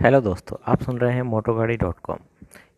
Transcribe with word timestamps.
Hello 0.00 0.20
दोस्तों, 0.20 0.56
आप 0.66 0.82
सुन 0.82 0.98
रहे 0.98 1.12
हैं 1.14 1.22
मोटो 1.22 1.54
गाड़ी 1.54 1.76
डॉट 1.76 1.98
कॉम 2.02 2.18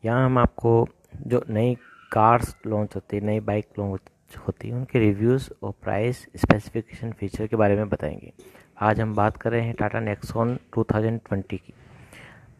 यहाँ 0.04 0.26
हम 0.26 0.38
आपको 0.38 0.88
जो 1.26 1.44
नई 1.50 1.74
कार्स 2.12 2.56
लॉन्च 2.66 2.94
होती 2.94 3.16
है, 3.16 3.24
नई 3.24 3.40
बाइक 3.40 3.66
लॉन्च 3.78 4.36
होती 4.46 4.68
है, 4.68 4.74
उनके 4.74 4.98
रिव्यूज़ 4.98 5.48
और 5.62 5.72
प्राइस 5.82 6.26
स्पेसिफिकेशन 6.36 7.12
फीचर 7.12 7.46
के 7.46 7.56
बारे 7.56 7.76
में 7.76 7.88
बताएँगे। 7.88 8.32
आज 8.80 9.00
हम 9.00 9.14
बात 9.14 9.36
कर 9.36 9.50
रहे 9.50 9.60
हैं 9.60 9.74
टाटा 9.74 10.00
नेक्सॉन 10.00 10.58
2020 10.78 11.58
की। 11.58 11.74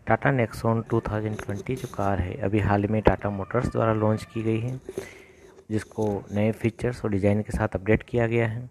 टाटा 0.07 0.31
नेक्सॉन 0.31 0.85
2020 0.91 1.75
जो 1.75 1.95
कार 1.95 2.19
है, 2.19 2.35
अभी 2.35 2.61
हाल 2.61 2.83
ही 2.83 2.89
में 2.89 3.03
टाटा 3.03 3.31
मोटर्स 3.31 3.73
द्वारा 3.73 3.93
लॉन्च 3.93 4.25
की 4.25 4.43
गई 4.43 4.61
है, 4.61 4.81
जिसको 5.71 6.25
नए 6.33 6.53
फीचर्स 6.53 7.05
और 7.05 7.11
डिज़ाइन 7.11 7.43
के 7.43 7.53
साथ 7.53 7.69
अपडेट 7.69 8.03
किया 8.03 8.27
गया 8.27 8.47
है। 8.47 8.71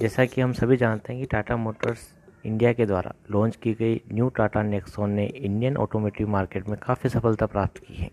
जैसा 0.00 0.24
कि 0.24 0.40
हम 0.40 0.52
सभी 0.52 0.76
जानते 0.76 1.12
हैं 1.12 1.22
कि 1.22 1.26
टाटा 1.26 1.56
मोटर्स 1.56 2.15
इंडिया 2.46 2.72
के 2.72 2.86
द्वारा 2.86 3.14
लॉन्च 3.30 3.56
की 3.56 3.72
गई 3.74 4.00
न्यू 4.12 4.28
टाटा 4.28 4.62
नेक्सॉन 4.62 5.10
ने 5.10 5.24
इंडियन 5.26 5.76
ऑटोमोटिव 5.76 6.28
मार्केट 6.28 6.68
में 6.68 6.78
काफ़ी 6.78 7.10
सफलता 7.10 7.46
प्राप्त 7.46 7.78
की 7.78 7.94
है। 7.94 8.10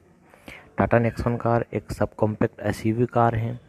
टाटा 0.77 0.99
नेक्सॉन 0.99 1.37
कार 1.37 1.65
एक 1.73 1.91
सब 1.91 2.15
कॉम्पैक्ट 2.15 2.61
एस 2.61 2.83
कार 3.13 3.35
है। 3.35 3.59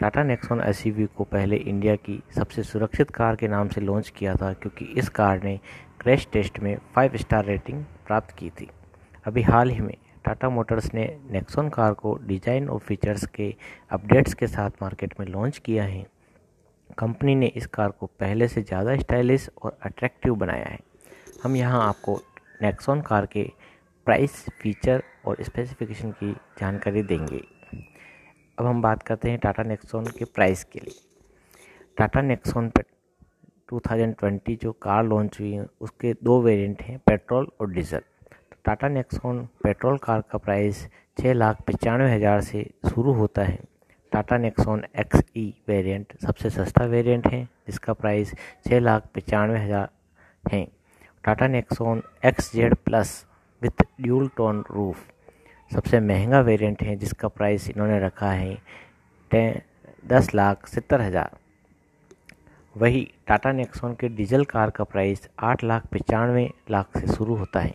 टाटा 0.00 0.22
नेक्सॉन 0.22 0.60
एस 0.60 0.82
को 1.16 1.24
पहले 1.24 1.56
इंडिया 1.56 1.94
की 1.96 2.20
सबसे 2.36 2.62
सुरक्षित 2.62 3.10
कार 3.10 3.36
के 3.36 3.48
नाम 3.48 3.68
से 3.68 3.80
लॉन्च 3.80 4.08
किया 4.10 4.34
था 4.34 4.52
क्योंकि 4.52 4.84
इस 4.98 5.08
कार 5.08 5.42
ने 5.42 5.58
क्रैश 6.00 6.26
टेस्ट 6.32 6.60
में 6.60 6.76
फाइव 6.94 7.16
स्टार 7.16 7.44
रेटिंग 7.44 7.84
प्राप्त 8.06 8.36
की 8.38 8.50
थी। 8.50 8.68
अभी 9.26 9.42
हाल 9.42 9.70
ही 9.70 9.80
में 9.80 9.96
टाटा 10.24 10.48
मोटर्स 10.50 10.94
ने 10.94 11.04
नेक्सॉन 11.30 11.68
कार 11.68 11.92
को 11.94 12.18
डिज़ाइन 12.22 12.68
और 12.68 12.78
फीचर्स 12.78 13.26
के 13.26 13.54
अपडेट्स 13.90 14.34
के 14.34 14.46
साथ 14.46 14.82
मार्केट 14.82 15.14
में 15.20 15.26
लॉन्च 15.26 15.58
किया 15.58 15.84
है। 15.84 16.04
कंपनी 17.00 17.34
ने 17.34 17.46
इस 17.46 17.66
कार 17.66 17.90
को 17.90 18.06
पहले 18.06 18.48
से 18.48 18.62
ज़्यादा 18.62 18.96
स्टाइलिश 18.96 19.48
और 19.62 19.78
अट्रैक्टिव 19.82 20.34
बनाया 20.34 20.64
है। 20.64 20.78
हम 21.44 21.56
यहाँ 21.56 21.82
आपको 21.88 22.18
नेक्सॉन 22.62 23.00
कार 23.00 23.26
के 23.26 23.42
प्राइस, 24.06 24.44
फीचर 24.62 25.02
और 25.26 25.42
स्पेसिफिकेशन 25.42 26.10
की 26.12 26.32
जानकारी 26.60 27.02
देंगे। 27.02 27.40
अब 28.58 28.66
हम 28.66 28.82
बात 28.82 29.02
करते 29.02 29.30
हैं 29.30 29.38
टाटा 29.38 29.62
नेक्सॉन 29.62 30.06
के 30.18 30.24
प्राइस 30.24 30.64
के 30.64 30.80
लिए। 30.80 31.00
टाटा 31.96 32.20
नेक्सॉन 32.22 32.68
पे 32.68 32.82
2020 33.68 34.56
जो 34.56 34.72
कार 34.72 35.04
लॉन्च 35.04 35.40
हुई 35.40 35.52
है, 35.52 35.66
उसके 35.80 36.12
दो 36.24 36.40
वेरिएंट 36.42 36.82
हैं, 36.82 36.98
पेट्रोल 36.98 37.50
और 37.60 37.70
डीजल। 37.70 37.98
तो 37.98 38.56
टाटा 38.64 38.88
नेक्सॉन 38.88 39.44
पेट्रोल 39.62 39.98
कार 39.98 40.22
का 40.30 40.38
प्राइस 40.38 40.86
छः 41.18 41.32
लाख 41.32 41.62
पचानवे 41.66 42.14
हज़ार 42.14 42.40
से 42.40 42.70
शुरू 42.88 43.12
होता 43.12 43.42
है। 43.42 43.58
Tata 44.12 44.36
Nexon 44.38 44.84
X 44.98 45.22
E 45.36 45.52
variant 45.68 46.12
सबसे 46.18 46.50
सस्ता 46.50 46.84
वेरिएंट 46.86 47.26
है, 47.26 47.44
जिसका 47.66 47.92
प्राइस 47.92 48.34
छः 48.66 48.80
लाख 48.80 49.08
पचानवे 49.14 49.58
हज़ार 49.58 49.88
है। 50.44 50.66
Tata 51.24 51.46
Nexon 51.48 52.02
X 52.24 52.52
Z 52.52 52.74
plus 52.76 53.24
with 53.62 53.82
dual 54.00 54.28
tone 54.36 54.64
roof 54.70 55.06
सबसे 55.70 56.00
महँगा 56.00 56.40
वेरिएंट 56.40 56.82
है, 56.82 56.96
जिसका 56.96 57.28
प्राइस 57.28 57.68
इन्होंने 57.70 57.98
रखा 58.00 58.30
है 58.32 58.54
टेन 59.30 59.60
दस 60.04 60.34
लाख 60.34 60.66
सत्तर 60.66 61.00
हज़ार। 61.00 61.36
वही 62.76 63.08
टाटा 63.26 63.52
नेक्सॉन 63.52 63.94
के 63.94 64.08
डीजल 64.08 64.44
कार 64.44 64.70
का 64.70 64.84
प्राइस 64.84 65.28
आठ 65.40 65.64
लाख 65.64 65.86
पचानवे 65.86 66.48
लाख 66.70 66.98
से 66.98 67.06
शुरू 67.06 67.34
होता 67.36 67.60
है। 67.60 67.74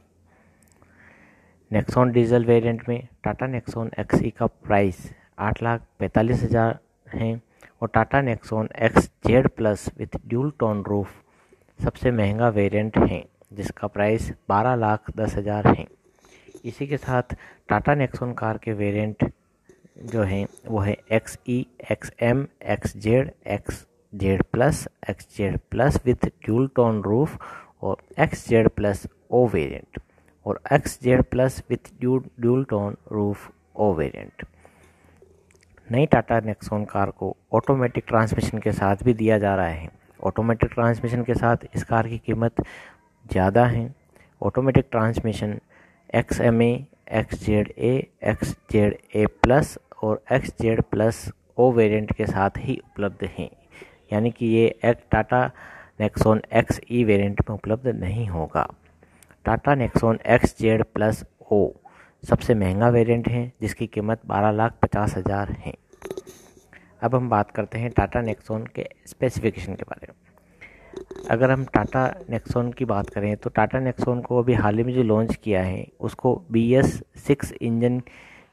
नेक्सॉन 1.72 2.12
डीजल 2.12 2.46
वेरिएंट 2.46 2.90
में 2.90 3.08
टाटा 3.24 3.48
नेक्सॉन 3.48 3.92
एक्स 4.00 4.22
का 4.38 4.46
प्राइस 4.48 5.10
आठ 5.38 5.62
लाख 5.64 5.82
पैंतालीस 6.00 6.42
हज़ार 6.44 6.78
हैं 7.08 7.42
और 7.82 7.88
Tata 7.94 8.22
Nexon 8.22 8.70
X 8.84 9.10
Z 9.28 9.48
plus 9.58 9.90
with 9.98 10.18
dual 10.28 10.52
tone 10.60 10.84
roof 10.88 11.10
सबसे 11.80 12.12
महँगा 12.12 12.50
वेरिएंट 12.50 12.98
है, 13.00 13.24
जिसका 13.54 13.88
प्राइस 13.88 14.32
बारह 14.50 14.76
लाख 14.76 15.12
दस 15.18 15.36
हज़ार 15.36 15.68
है। 15.68 15.86
इसी 16.66 16.88
के 16.88 16.98
साथ 16.98 17.36
टाटा 17.70 17.96
नेक्सॉन 17.96 18.34
कार 18.34 18.58
के 18.58 18.74
वेरिएंट 18.74 19.30
जो 20.06 20.24
हैं, 20.24 20.46
वो 20.68 20.80
है 20.80 20.96
X 21.12 21.38
E 21.50 21.66
X 21.92 22.12
M 22.24 22.48
X 22.66 22.98
Z 22.98 23.32
X 23.48 23.86
Z 24.14 24.44
plus 24.52 24.88
X 25.10 25.28
Z 25.38 25.60
plus 25.72 26.00
with 26.06 26.26
dual 26.26 26.68
tone 26.76 27.02
roof 27.04 27.38
और 27.84 27.98
X 28.24 28.48
Z 28.50 28.70
plus 28.70 29.08
O 29.32 29.46
variant 29.48 30.00
और 30.46 30.60
X 30.74 31.00
Z 31.04 31.24
plus 31.32 31.64
with 31.70 31.92
dual 32.02 32.64
tone 32.70 32.98
roof 33.12 33.50
O 33.76 33.94
variant 33.94 34.46
नई 35.88 36.06
Tata 36.06 36.40
Nexon 36.40 36.86
car 36.86 37.10
को 37.12 37.36
automatic 37.54 38.04
transmission 38.08 38.58
के 38.60 38.72
साथ 38.72 39.04
भी 39.04 39.14
दिया 39.14 39.38
जा 39.40 39.56
रहा 39.56 39.68
है। 39.68 39.90
ऑटोमेटिक 40.20 40.72
ट्रांसमिशन 40.74 41.24
के 41.24 41.34
साथ 41.34 41.66
इस 41.76 41.84
कार 41.84 42.08
की 42.08 42.18
कीमत 42.18 42.62
ज़्यादा 43.26 43.66
है। 43.66 43.94
Automatic 44.42 44.88
transmission 44.92 45.60
X 46.16 46.42
M 46.42 46.62
A 46.62 46.86
X 47.12 47.46
Z 47.46 47.74
A 47.78 47.92
X 48.24 48.56
Z 48.72 48.98
A 49.16 49.26
plus 49.44 49.78
और 50.04 50.24
X 50.32 50.54
Z 50.62 50.82
plus 50.92 51.30
O 51.58 51.72
variant 51.72 52.14
के 52.16 52.26
साथ 52.26 52.58
ही 52.58 52.80
उपलब्ध 52.84 53.30
हैं। 53.38 53.50
यानी 54.14 54.32
कि 54.32 54.46
ये 54.48 54.66
एक 54.86 55.06
Tata 55.12 55.46
Nexon 56.00 56.42
X 56.54 56.80
E 56.92 57.04
variant 57.04 57.50
में 57.50 57.56
उपलब्ध 57.56 57.88
नहीं 57.96 58.28
होगा। 58.28 58.68
Tata 59.46 59.76
Nexon 59.76 60.20
X 60.28 60.58
Z 60.60 60.84
plus 60.94 61.26
O 61.52 61.68
सबसे 62.24 62.54
महँगा 62.56 62.90
वेरिएंट 62.90 63.28
है, 63.28 63.52
जिसकी 63.62 63.88
कीमत 63.88 64.22
बारह 64.26 64.52
लाख 64.52 64.78
पचास 64.82 65.16
हज़ार 65.18 65.52
है। 65.56 65.74
अब 67.02 67.16
हम 67.16 67.30
बात 67.30 67.52
करते 67.52 67.78
हैं 67.78 67.92
टाटा 67.92 68.22
नेक्सॉन 68.22 68.66
के 68.76 68.88
स्पेसिफिकेशन 69.08 69.76
के 69.76 69.84
बारे 69.84 70.08
में। 70.08 70.16
अगर 71.30 71.52
हम 71.52 71.66
टाटा 71.66 72.06
नेक्सॉन 72.30 72.72
की 72.72 72.86
बात 72.86 73.10
करें 73.10 73.36
तो 73.38 73.50
टाटा 73.50 73.80
नेक्सॉन 73.80 74.22
को 74.22 74.40
अभी 74.40 74.54
हाल 74.54 74.78
ही 74.78 74.84
में 74.84 74.94
जो 74.94 75.04
लॉन्च 75.04 75.36
किया 75.36 75.62
है, 75.62 75.86
उसको 76.00 76.42
बी 76.52 76.74
एस 76.74 77.02
सिक्स 77.18 77.52
इंजन 77.54 78.02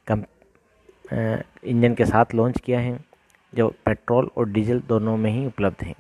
कम 0.06 0.24
इंजन 1.12 1.94
के 1.94 2.04
साथ 2.04 2.34
लॉन्च 2.34 2.60
किया 2.60 2.80
है, 2.80 2.98
जो 3.52 3.68
पेट्रोल 3.86 4.30
और 4.36 4.48
डीजल 4.50 4.80
दोनों 4.88 5.16
में 5.16 5.30
ही 5.30 5.46
उपलब्ध 5.46 5.84
हैं। 5.84 5.94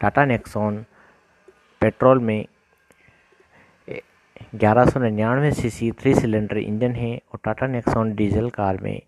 टाटा 0.00 0.24
नेक्सॉन 0.24 0.84
पेट्रोल 1.80 2.18
में 2.20 2.46
ग्यारह 4.52 4.84
सौ 4.86 5.00
निन्यानवे 5.00 5.50
C 5.52 5.70
C 5.70 5.90
three 5.92 6.14
cylinder 6.14 6.56
engine 6.58 6.92
है 6.94 7.16
और 7.32 7.38
टाटा 7.44 7.66
नेक्सॉन 7.66 8.14
डीजल 8.16 8.48
कार 8.50 8.76
में 8.82 9.00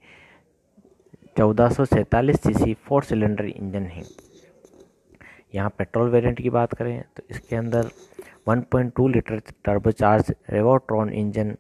चौदह 1.39 1.69
सौ 1.69 1.85
सैंतालीस 1.85 2.41
C 2.43 2.55
C 2.55 2.75
four 2.87 3.05
cylinder 3.05 3.45
engine 3.45 3.83
है। 3.87 4.03
यहाँ 5.55 5.71
पेट्रोल 5.79 6.11
वेरिएंट 6.11 6.41
की 6.43 6.51
बात 6.51 6.75
करें 6.75 7.03
तो 7.17 7.23
इसके 7.31 7.57
अंदर 7.57 7.91
1.2 8.49 9.09
litre 9.09 9.41
turbocharge 9.65 10.35
Revotron 10.51 11.13
engine 11.13 11.55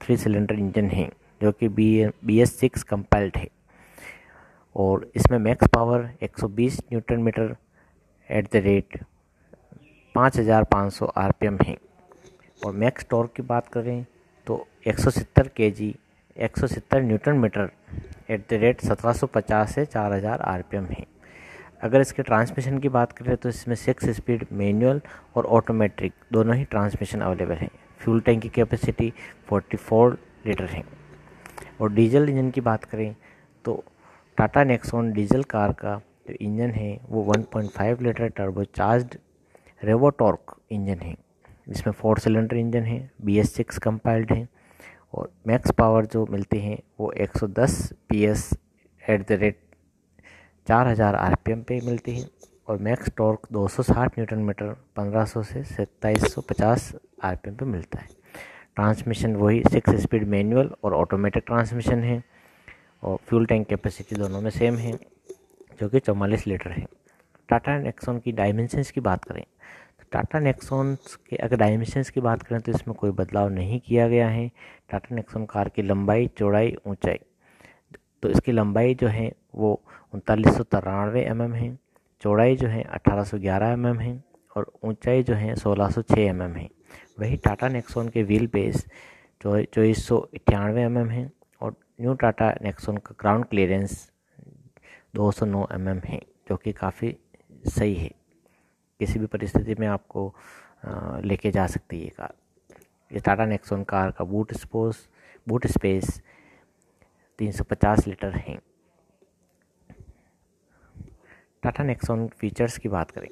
three 0.00 0.16
cylinder 0.16 0.54
engine 0.54 0.90
है, 0.90 1.08
जो 1.42 1.52
कि 1.52 1.68
B 1.70 2.06
B 2.24 2.40
S 2.40 2.58
six 2.58 2.82
compiled 2.84 3.36
है। 3.36 3.48
और 4.76 5.10
इसमें 5.16 5.38
max 5.38 5.68
power 5.74 6.08
120 6.22 6.80
newton 6.82 7.20
metre 7.22 7.56
at 8.30 8.52
the 8.52 8.64
rate 8.64 9.02
5500 10.14 11.12
RPM 11.16 11.58
है। 11.66 11.76
और 12.64 12.72
मैक्स 12.74 13.06
टॉर्क 13.10 13.32
की 13.36 13.42
बात 13.44 13.68
करें 13.68 14.04
तो 14.46 14.66
170 14.86 15.48
KG 15.56 15.94
170 16.36 17.02
newton 17.02 17.36
metre 17.38 17.70
at 18.30 18.44
the 18.50 18.58
rate 18.62 18.80
1750 18.82 19.72
से 19.74 19.84
चार 19.86 20.12
हज़ार 20.12 20.40
आर 20.42 20.62
पी 20.62 20.76
एम 20.76 20.84
है। 20.86 21.04
अगर 21.82 22.00
इसके 22.00 22.22
ट्रांसमिशन 22.22 22.78
की 22.78 22.88
बात 22.88 23.12
करें 23.12 23.36
तो 23.36 23.48
इसमें 23.48 23.74
सिक्स 23.76 24.08
स्पीड 24.16 24.46
मैनुअल 24.52 25.00
और 25.36 25.46
ऑटोमेट्रिक 25.58 26.12
दोनों 26.32 26.56
ही 26.56 26.64
ट्रांसमिशन 26.64 27.20
अवेलेबल 27.20 27.54
हैं। 27.54 27.70
फ्यूल 28.00 28.20
टैंक 28.20 28.42
की 28.42 28.48
कैपेसिटी 28.48 29.12
44 29.50 30.16
लीटर 30.46 30.64
है। 30.64 30.82
और 31.80 31.92
डीजल 31.92 32.28
इंजन 32.28 32.50
की 32.50 32.60
बात 32.62 32.84
करें 32.84 33.14
तो 33.64 33.82
टाटा 34.38 34.64
नेक्सॉन 34.64 35.12
डीजल 35.12 35.42
कार 35.44 35.72
का 35.74 36.00
जो 36.28 36.34
इंजन 36.34 36.70
है, 36.70 37.00
वो 37.08 37.24
1.5 37.26 38.02
litre 38.02 38.28
turbo 38.28 38.64
charge 38.66 39.16
Revotorq 39.82 40.56
engine 40.70 41.00
है। 41.00 41.14
जिसमें 41.68 41.92
फोर 41.92 42.18
सिलेंडर 42.18 42.56
इंजन 42.56 42.82
है 42.82 42.98
बी 43.24 43.38
एस 43.38 43.52
सिक्स 43.54 43.78
कंपाइल्ड 43.78 44.32
है 44.32 44.46
और 45.14 45.30
मैक्स 45.46 45.70
पावर 45.78 46.06
जो 46.06 46.26
मिलती 46.30 46.58
हैं 46.60 46.78
वो 47.00 47.12
110 47.22 47.76
P 48.08 48.24
S 48.24 48.50
at 49.02 49.26
the 49.28 49.38
rate 49.40 49.58
चार 50.66 50.88
हज़ार 50.88 51.14
आर 51.16 51.34
पी 51.44 51.52
एम 51.52 51.62
पे 51.62 51.80
मिलती 51.86 52.18
है 52.18 52.26
और 52.68 52.78
मैक्स 52.78 53.10
टॉर्क 53.16 53.46
260 53.52 54.18
न्यूटन 54.18 54.38
मीटर 54.38 54.74
1500 54.98 55.42
से 55.44 55.62
सत्ताईस 55.64 56.32
सौ 56.32 56.40
पचास 56.40 56.92
आर 57.24 57.36
पी 57.36 57.50
एम 57.50 57.56
पे 57.56 57.64
मिलता 57.64 58.00
है। 58.00 58.08
ट्रांसमिशन 58.76 59.36
वही 59.36 59.62
सिक्स 59.70 60.00
स्पीड 60.02 60.26
मैनुअल 60.28 60.70
और 60.84 60.94
ऑटोमेटिक 60.94 61.44
ट्रांसमिशन 61.46 62.02
है 62.02 62.22
और 63.02 63.16
फ्यूल 63.28 63.46
टैंक 63.46 63.66
कैपेसिटी 63.68 64.16
दोनों 64.16 64.40
में 64.40 64.50
सेम 64.50 64.76
है, 64.76 64.92
जो 65.80 65.88
कि 65.88 66.00
चौवालीस 66.00 66.46
लीटर 66.46 66.70
है। 66.70 66.86
टाटा 67.48 67.78
नेक्सॉन 67.78 68.18
की 68.18 68.32
डायमेंशंस 68.32 68.90
की 68.90 69.00
बात 69.00 69.24
करें 69.24 69.44
टाटा 70.12 70.38
नेक्सॉन्स 70.38 71.14
के, 71.16 71.36
अगर 71.36 71.56
डायमेंशंस 71.56 72.10
की 72.10 72.20
बात 72.20 72.42
करें 72.42 72.60
तो 72.60 72.72
इसमें 72.72 72.94
कोई 72.96 73.10
बदलाव 73.12 73.48
नहीं 73.50 73.80
किया 73.80 74.08
गया 74.08 74.28
है। 74.28 74.50
टाटा 74.90 75.14
नेक्सॉन 75.14 75.44
कार 75.46 75.68
की 75.68 75.82
लंबाई, 75.82 76.26
चौड़ाई, 76.38 76.74
ऊंचाई। 76.86 77.18
तो 78.22 78.28
इसकी 78.28 78.52
लंबाई 78.52 78.94
जो 78.94 79.08
है, 79.08 79.32
वो 79.54 79.82
उनतालीस 80.14 80.56
सौ 80.56 80.62
तिरानवे 80.64 81.22
एम 81.24 81.42
एम 81.42 81.52
है। 81.54 81.76
चौड़ाई 82.22 82.56
जो 82.56 82.68
है, 82.68 82.82
अठारह 82.82 83.24
सौ 83.24 83.38
ग्यारह 83.38 83.72
एम 83.72 83.86
एम 83.86 83.98
है 84.00 84.22
और 84.56 84.72
ऊंचाई 84.84 85.22
जो 85.22 85.34
है, 85.34 85.54
सोलह 85.56 85.90
सौ 85.90 86.02
छः 86.02 86.20
एम 86.20 86.42
एम 86.42 86.56
है। 86.56 86.68
वही 87.20 87.36
टाटा 87.36 87.68
नेक्सॉन 87.68 88.08
के 88.08 88.22
व्हील 88.22 88.46
बेस 88.52 88.86
चौबीस 89.40 90.06
सौ 90.06 90.26
इक्यानवे 90.34 90.82
एम 90.82 90.98
एम 90.98 91.10
है 91.10 91.30
और 91.60 91.74
न्यू 92.00 92.14
टाटा 92.14 92.50
नेक्सॉन 92.62 92.96
का 92.96 93.14
ग्राउंड 93.20 93.44
क्लियरेंस 93.44 94.10
209 95.16 95.66
एम 95.74 95.88
एम 95.88 96.00
है, 96.04 96.20
जो 96.48 96.56
कि 96.56 96.72
काफ़ी 96.72 97.16
सही 97.68 97.94
है। 97.94 98.10
किसी 99.00 99.18
भी 99.18 99.26
परिस्थिति 99.26 99.74
में 99.80 99.86
आपको 99.86 100.32
लेके 101.24 101.50
जा 101.50 101.66
सकती 101.66 101.98
है 101.98 102.04
ये 102.04 102.10
कार। 102.16 102.32
ये 103.10 103.20
टाटा 103.20 103.44
नेक्सॉन 103.46 103.82
कार 103.84 104.10
का 104.10 104.24
boot 104.24 104.52
space 104.54 105.08
boot 105.46 105.66
space 105.66 106.20
350 107.38 108.06
litre 108.06 108.36
है। 108.36 108.58
टाटा 111.62 111.84
नेक्सॉन 111.84 112.26
फीचर्स 112.40 112.78
की 112.78 112.88
बात 112.88 113.10
करें। 113.10 113.28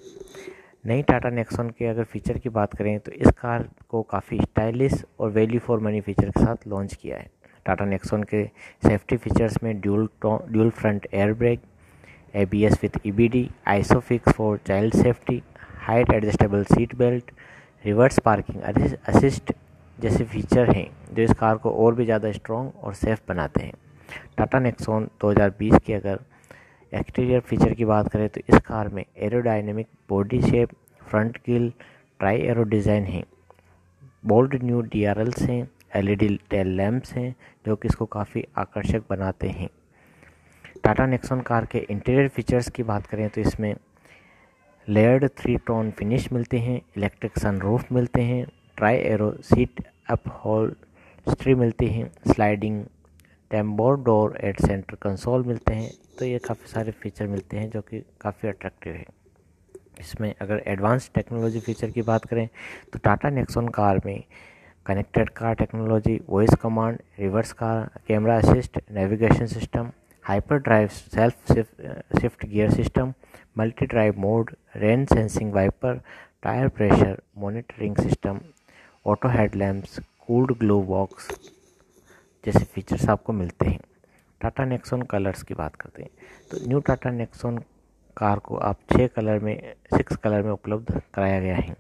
नई 0.84 1.02
टाटा 1.02 1.30
नेक्सॉन 1.30 1.70
के 1.70 1.86
अगर 1.86 2.04
फीचर 2.04 2.38
की 2.38 2.48
बात 2.48 2.74
करें 2.76 2.98
तो 3.00 3.12
इस 3.12 3.30
कार 3.38 3.68
को 3.88 4.02
काफ़ी 4.10 4.38
स्टाइलिश 4.40 5.04
और 5.20 5.30
वैल्यू 5.30 5.60
फॉर 5.60 5.80
मनी 5.80 6.00
फीचर 6.00 6.30
के 6.30 6.44
साथ 6.44 6.66
लॉन्च 6.68 6.94
किया 6.94 7.16
है। 7.16 7.30
टाटा 7.66 7.84
नेक्सॉन 7.84 8.22
के 8.22 8.44
सेफ्टी 8.86 9.16
फीचर्स 9.16 9.62
में 9.62 9.80
dual 9.80 10.08
dual 10.24 10.70
front 10.70 11.06
air 11.12 11.32
brake 11.34 11.60
A 12.34 12.44
B 12.46 12.64
S 12.64 12.78
with 12.82 12.98
E 13.06 13.12
B 13.12 13.28
D 13.28 13.48
isofix 13.68 14.32
for 14.32 14.58
child 14.66 14.94
safety 14.94 15.42
height 15.86 16.10
adjustable 16.12 16.62
seat 16.64 16.94
belt 16.98 17.30
reverse 17.84 18.18
parking 18.20 18.62
assist 19.08 19.52
जैसे 19.98 20.24
feature 20.24 20.70
हैं, 20.70 20.86
जो 21.14 21.22
इस 21.22 21.32
कार 21.40 21.56
को 21.56 21.70
और 21.72 21.94
भी 21.94 22.04
ज़्यादा 22.04 22.32
स्ट्रॉन्ग 22.32 22.84
और 22.84 22.94
सेफ़ 22.94 23.20
बनाते 23.28 23.62
हैं। 23.62 23.72
टाटा 24.38 24.58
नेक्सॉन 24.58 25.08
2020 25.22 25.78
की 25.86 25.92
अगर 25.92 26.18
एक्सटीरियर 26.92 27.40
फीचर 27.42 27.74
की 27.74 27.84
बात 27.84 28.08
करें 28.12 28.28
तो 28.28 28.40
इस 28.48 28.58
कार 28.66 28.88
में 28.88 29.04
aerodynamic 29.18 29.86
body 30.10 30.42
shape 30.42 30.70
front 31.02 31.38
grille 31.46 31.72
tri 32.20 32.40
arrow 32.40 32.62
design 32.66 33.04
है। 33.04 33.22
Bold 34.24 34.62
new 34.62 34.80
D 34.82 35.04
R 35.04 35.20
Ls 35.20 35.42
हैं 35.42 35.66
L 35.96 36.10
E 36.10 36.14
D 36.16 36.28
tail 36.50 36.76
lamps 36.76 37.12
हैं, 37.14 37.34
जो 37.66 37.76
कि 37.76 37.88
इसको 37.88 38.06
काफ़ी 38.08 38.44
आकर्षक 38.58 39.02
बनाते 39.10 39.48
हैं। 39.50 39.68
टाटा 40.84 41.06
नेक्सॉन 41.06 41.40
कार 41.42 41.64
के 41.64 41.86
इंटीरियर 41.90 42.28
फीचर्स 42.28 42.70
की 42.70 42.82
बात 42.84 43.06
करें 43.06 43.28
तो 43.28 43.40
इसमें 43.40 43.74
लेयर्ड 44.88 45.28
थ्री 45.38 45.56
टोन 45.66 45.90
फिनिश 45.90 46.30
मिलते 46.32 46.58
हैं 46.58 46.80
इलेक्ट्रिक 46.96 47.38
सनरूफ 47.38 47.90
मिलते 47.92 48.22
हैं 48.22 48.44
tri 48.78 48.96
arrow 48.96 49.30
seat 49.44 49.82
up 50.10 50.28
whole 50.44 50.74
स्ट्री 51.26 51.54
मिलती 51.54 51.86
हैं 51.86 52.10
sliding 52.26 52.84
tambour 53.50 53.96
door 54.04 54.36
at 54.44 54.60
centre 54.60 54.94
console 55.02 55.44
मिलते 55.44 55.74
हैं। 55.74 55.90
तो 56.18 56.24
ये 56.24 56.38
काफ़ी 56.38 56.72
सारे 56.72 56.92
फीचर 57.02 57.26
मिलते 57.26 57.56
हैं 57.56 57.70
जो 57.70 57.80
कि 57.80 58.02
काफ़ी 58.20 58.48
अट्रैक्टिव 58.48 58.92
है। 58.92 59.04
इसमें 60.00 60.32
अगर 60.40 60.62
एडवांस 60.66 61.10
टेक्नोलॉजी 61.14 61.60
फीचर 61.60 61.90
की 61.90 62.02
बात 62.04 62.26
करें 62.26 62.46
तो 62.92 62.98
टाटा 63.04 63.30
नेक्सॉन 63.30 63.68
कार 63.74 64.00
में 64.06 64.22
connected 64.86 65.30
car 65.36 65.54
technology 65.54 66.20
voice 66.28 66.54
command 66.62 66.98
reverse 67.18 67.52
car 67.54 67.88
camera 68.08 68.36
assist 68.38 68.80
navigation 68.92 69.46
system 69.48 69.90
hyper 70.24 70.58
drive 70.58 70.88
self 70.88 71.52
shift 72.20 72.46
gear 72.46 72.70
system 72.72 73.12
multi 73.58 73.86
drive 73.86 74.18
mode 74.20 74.50
rain 74.76 75.04
sensing 75.06 75.52
wiper 75.52 76.00
tyre 76.42 76.68
pressure 76.68 77.20
monitoring 77.38 77.96
system 77.96 78.40
auto 79.06 79.28
headlamps 79.28 79.98
cooled 80.26 80.52
glove 80.58 80.80
box 80.82 81.28
जैसे 82.44 82.64
features 82.64 83.08
आपको 83.08 83.32
मिलते 83.32 83.66
हैं। 83.66 83.80
Tata 84.40 84.64
Nexon 84.64 85.02
colours 85.02 85.42
की 85.42 85.54
बात 85.54 85.76
करते 85.76 86.02
हैं। 86.02 86.10
तो 86.50 86.66
new 86.68 86.80
Tata 86.80 87.10
Nexon 87.10 87.58
car 88.16 88.38
को 88.38 88.56
आप 88.56 88.78
छः 88.92 89.06
कलर 89.06 89.38
में 89.38 89.74
सिक्स 89.96 90.16
कलर 90.16 90.42
में 90.42 90.50
उपलब्ध 90.52 91.00
कराया 91.14 91.40
गया 91.40 91.56
है। 91.56 91.76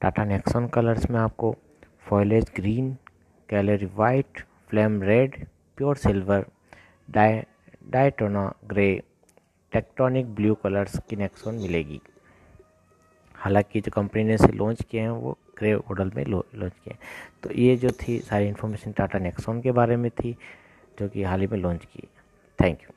टाटा 0.00 0.24
नेक्सॉन 0.24 0.68
कलर्स 0.68 1.10
में 1.10 1.18
आपको 1.20 1.54
foliage 2.08 2.50
green 2.56 2.92
calgary 3.48 3.86
white 3.94 4.44
flame 4.68 5.02
red 5.02 5.44
pure 5.78 5.96
silver 5.96 6.46
die 7.08 7.42
Daytona 7.90 8.52
grey 8.64 8.90
tectonic 9.74 10.34
blue 10.34 10.54
colours 10.54 10.98
की 10.98 11.16
नेक्सोन 11.16 11.54
मिलेगी। 11.54 12.00
हालाँकि 13.34 13.80
जो 13.80 13.90
कंपनी 13.90 14.24
ने 14.24 14.34
इसे 14.34 14.48
लॉन्च 14.48 14.82
किए 14.82 15.00
हैं, 15.00 15.08
वो 15.08 15.38
ग्रे 15.58 15.76
मॉडल 15.76 16.12
में 16.16 16.24
लॉन्च 16.24 16.72
किए 16.84 16.90
हैं। 16.90 16.98
तो 17.42 17.50
ये 17.52 17.76
जो 17.76 17.90
थी, 17.90 18.18
सारी 18.18 18.48
इन्फॉर्मेशन 18.48 18.92
टाटा 18.92 19.18
नेक्सॉन 19.18 19.60
के 19.60 19.72
बारे 19.72 19.96
में 19.96 20.10
थी, 20.10 20.36
जो 20.98 21.08
कि 21.08 21.22
हाल 21.22 21.40
ही 21.40 21.46
में 21.46 21.58
लॉन्च 21.58 21.84
की। 21.84 22.08
Thank 22.60 22.78
you 22.82 22.88